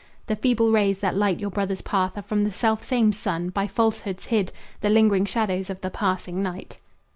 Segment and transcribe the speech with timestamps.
[0.25, 4.25] The feeble rays that light your brother's path Are from the selfsame Sun, by falsehoods
[4.25, 6.79] hid, The lingering shadows of the passing night.